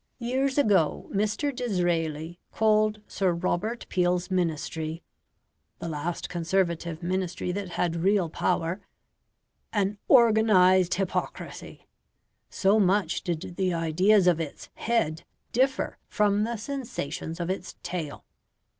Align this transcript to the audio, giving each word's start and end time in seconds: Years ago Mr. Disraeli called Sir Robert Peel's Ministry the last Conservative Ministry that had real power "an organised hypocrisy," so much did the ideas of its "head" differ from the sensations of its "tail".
Years 0.17 0.57
ago 0.57 1.07
Mr. 1.13 1.55
Disraeli 1.55 2.39
called 2.51 3.01
Sir 3.07 3.33
Robert 3.33 3.85
Peel's 3.87 4.31
Ministry 4.31 5.03
the 5.77 5.87
last 5.87 6.27
Conservative 6.27 7.03
Ministry 7.03 7.51
that 7.51 7.69
had 7.77 7.97
real 7.97 8.27
power 8.27 8.81
"an 9.71 9.99
organised 10.09 10.95
hypocrisy," 10.95 11.85
so 12.49 12.79
much 12.79 13.21
did 13.21 13.57
the 13.57 13.75
ideas 13.75 14.25
of 14.25 14.39
its 14.39 14.71
"head" 14.73 15.23
differ 15.51 15.99
from 16.07 16.45
the 16.45 16.57
sensations 16.57 17.39
of 17.39 17.51
its 17.51 17.75
"tail". 17.83 18.25